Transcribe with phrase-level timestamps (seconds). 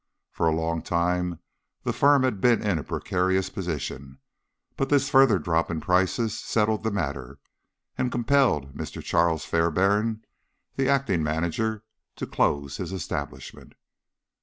[0.31, 1.37] For a long time
[1.83, 4.17] the firm had been in a precarious position,
[4.75, 7.37] but this further drop in prices settled the matter,
[7.99, 9.03] and compelled Mr.
[9.03, 10.23] Charles Fairbairn,
[10.75, 11.83] the acting manager,
[12.15, 13.73] to close his establishment.